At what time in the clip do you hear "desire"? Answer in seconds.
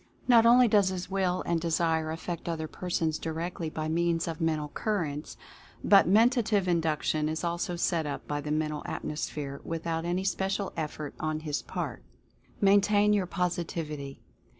1.61-2.09